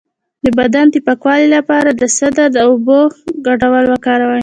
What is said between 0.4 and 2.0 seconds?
د بدن د پاکوالي لپاره